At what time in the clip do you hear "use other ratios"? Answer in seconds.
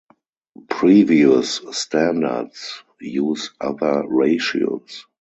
2.99-5.05